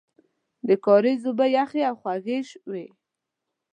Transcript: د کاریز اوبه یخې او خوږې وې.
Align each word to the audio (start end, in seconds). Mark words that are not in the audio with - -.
د 0.67 0.69
کاریز 0.85 1.21
اوبه 1.27 1.45
یخې 1.57 1.81
او 1.89 1.95
خوږې 2.01 2.39
وې. 2.71 2.85